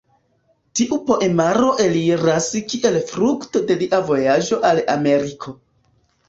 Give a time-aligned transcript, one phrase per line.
[0.77, 5.57] Tiu poemaro eliras kiel frukto de lia vojaĝo al Ameriko.